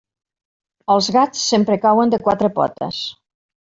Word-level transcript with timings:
Els 0.95 1.11
gats 1.17 1.45
sempre 1.51 1.79
cauen 1.87 2.17
de 2.17 2.23
quatre 2.27 2.55
potes. 2.61 3.09